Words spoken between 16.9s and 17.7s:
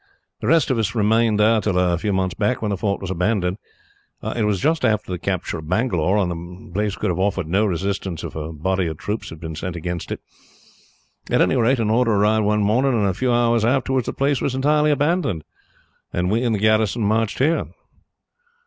marched here."